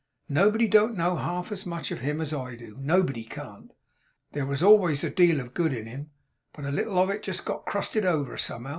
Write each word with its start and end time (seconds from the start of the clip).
Nobody 0.29 0.67
don't 0.67 0.97
know 0.97 1.15
half 1.17 1.51
as 1.51 1.63
much 1.67 1.91
of 1.91 1.99
him 1.99 2.21
as 2.21 2.33
I 2.33 2.55
do. 2.55 2.75
Nobody 2.79 3.23
can't. 3.23 3.71
There 4.31 4.47
was 4.47 4.63
always 4.63 5.03
a 5.03 5.11
deal 5.11 5.39
of 5.39 5.53
good 5.53 5.73
in 5.73 5.85
him, 5.85 6.09
but 6.53 6.65
a 6.65 6.71
little 6.71 6.97
of 6.97 7.11
it 7.11 7.29
got 7.45 7.67
crusted 7.67 8.03
over, 8.03 8.35
somehow. 8.35 8.69